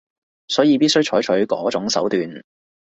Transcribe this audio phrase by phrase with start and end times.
[0.47, 2.43] 所以必須採取嗰種手段